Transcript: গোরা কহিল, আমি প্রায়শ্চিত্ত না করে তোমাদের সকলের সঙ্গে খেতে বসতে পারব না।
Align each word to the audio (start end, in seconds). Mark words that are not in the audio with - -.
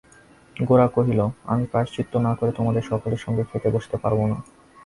গোরা 0.55 0.87
কহিল, 0.87 1.19
আমি 1.45 1.63
প্রায়শ্চিত্ত 1.65 2.13
না 2.17 2.31
করে 2.35 2.51
তোমাদের 2.51 2.83
সকলের 2.83 3.23
সঙ্গে 3.25 3.43
খেতে 3.43 3.69
বসতে 3.71 3.95
পারব 3.97 4.19
না। 4.25 4.37